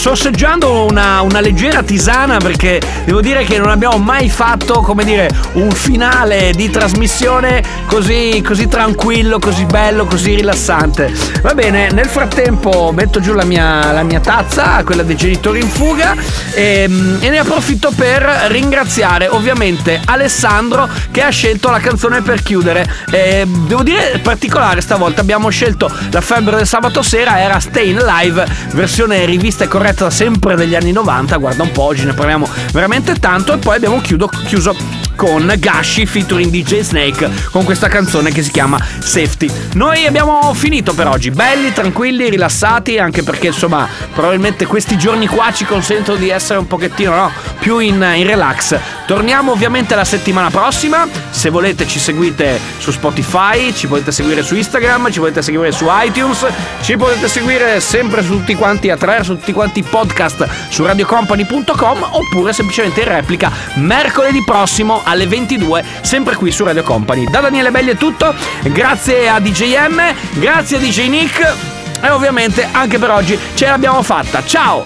Sorseggiando 0.08 0.86
una, 0.86 1.20
una 1.20 1.40
leggera 1.40 1.82
tisana 1.82 2.38
perché 2.38 2.80
devo 3.04 3.20
dire 3.20 3.44
che 3.44 3.58
non 3.58 3.68
abbiamo 3.68 3.98
mai 3.98 4.30
fatto, 4.30 4.80
come 4.80 5.04
dire, 5.04 5.28
un 5.52 5.70
finale 5.70 6.52
di 6.52 6.70
trasmissione 6.70 7.62
così, 7.88 8.42
così 8.44 8.68
tranquillo, 8.68 9.38
così 9.38 9.64
bello, 9.64 10.04
così 10.04 10.34
rilassante. 10.34 11.10
Va 11.40 11.54
bene, 11.54 11.90
nel 11.90 12.06
frattempo 12.06 12.92
metto 12.94 13.18
giù 13.18 13.32
la 13.32 13.44
mia, 13.44 13.90
la 13.92 14.02
mia 14.02 14.20
tazza, 14.20 14.84
quella 14.84 15.02
dei 15.02 15.16
genitori 15.16 15.60
in 15.60 15.68
fuga, 15.68 16.14
e, 16.52 16.82
e 16.82 17.28
ne 17.28 17.38
approfitto 17.38 17.90
per 17.96 18.22
ringraziare 18.48 19.26
ovviamente 19.28 20.00
Alessandro 20.04 20.88
che 21.10 21.22
ha 21.22 21.30
scelto 21.30 21.70
la 21.70 21.80
canzone 21.80 22.20
per 22.20 22.42
chiudere. 22.42 22.86
E 23.10 23.44
devo 23.66 23.82
dire 23.82 24.20
particolare 24.22 24.80
stavolta, 24.82 25.22
abbiamo 25.22 25.48
scelto 25.48 25.90
la 26.10 26.20
febbre 26.20 26.56
del 26.56 26.66
sabato 26.66 27.02
sera, 27.02 27.40
era 27.40 27.58
Stayin' 27.58 28.04
Live, 28.04 28.46
versione 28.72 29.24
rivista 29.24 29.64
e 29.64 29.68
corretta 29.68 30.10
sempre 30.10 30.54
degli 30.56 30.74
anni 30.74 30.92
90, 30.92 31.36
guarda 31.38 31.62
un 31.62 31.72
po', 31.72 31.84
oggi 31.84 32.04
ne 32.04 32.12
parliamo 32.12 32.46
veramente 32.72 33.14
tanto 33.14 33.54
e 33.54 33.56
poi 33.56 33.76
abbiamo 33.76 34.00
chiudo- 34.02 34.30
chiuso 34.46 35.06
con 35.18 35.52
Gashi 35.58 36.06
featuring 36.06 36.48
DJ 36.48 36.82
Snake 36.82 37.28
con 37.50 37.64
questa 37.64 37.88
canzone 37.88 38.30
che 38.30 38.40
si 38.40 38.52
chiama 38.52 38.78
Safety. 39.00 39.50
Noi 39.72 40.06
abbiamo 40.06 40.54
finito 40.54 40.94
per 40.94 41.08
oggi, 41.08 41.32
belli, 41.32 41.72
tranquilli, 41.72 42.30
rilassati, 42.30 42.98
anche 42.98 43.24
perché 43.24 43.48
insomma 43.48 43.88
probabilmente 44.14 44.64
questi 44.64 44.96
giorni 44.96 45.26
qua 45.26 45.52
ci 45.52 45.64
consentono 45.64 46.18
di 46.18 46.28
essere 46.28 46.60
un 46.60 46.68
pochettino 46.68 47.12
no, 47.12 47.32
più 47.58 47.80
in, 47.80 47.94
in 47.94 48.26
relax. 48.28 48.78
Torniamo 49.08 49.50
ovviamente 49.50 49.96
la 49.96 50.04
settimana 50.04 50.50
prossima, 50.50 51.08
se 51.30 51.50
volete 51.50 51.88
ci 51.88 51.98
seguite 51.98 52.60
su 52.78 52.92
Spotify, 52.92 53.72
ci 53.72 53.88
potete 53.88 54.12
seguire 54.12 54.44
su 54.44 54.54
Instagram, 54.54 55.10
ci 55.10 55.18
potete 55.18 55.42
seguire 55.42 55.72
su 55.72 55.86
iTunes, 55.88 56.46
ci 56.82 56.96
potete 56.96 57.26
seguire 57.26 57.80
sempre 57.80 58.22
su 58.22 58.36
tutti 58.36 58.54
quanti 58.54 58.88
attraverso 58.88 59.34
tutti 59.34 59.52
quanti 59.52 59.80
i 59.80 59.82
podcast 59.82 60.46
su 60.68 60.84
radiocompany.com 60.84 62.08
oppure 62.10 62.52
semplicemente 62.52 63.00
in 63.00 63.08
replica 63.08 63.50
mercoledì 63.74 64.44
prossimo 64.44 65.02
alle 65.08 65.26
22 65.26 65.84
sempre 66.02 66.36
qui 66.36 66.52
su 66.52 66.64
Radio 66.64 66.82
Company. 66.82 67.28
Da 67.28 67.40
Daniele 67.40 67.70
Belli 67.70 67.90
è 67.90 67.96
tutto, 67.96 68.34
grazie 68.62 69.28
a 69.28 69.40
DJM, 69.40 70.14
grazie 70.34 70.76
a 70.76 70.80
DJ 70.80 71.08
Nick 71.08 71.56
e 72.00 72.08
ovviamente 72.10 72.68
anche 72.70 72.98
per 72.98 73.10
oggi 73.10 73.38
ce 73.54 73.66
l'abbiamo 73.66 74.02
fatta. 74.02 74.44
Ciao! 74.44 74.84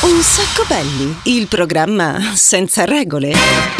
Un 0.00 0.22
sacco 0.22 0.64
belli, 0.68 1.16
il 1.24 1.48
programma 1.48 2.32
senza 2.34 2.84
regole. 2.84 3.75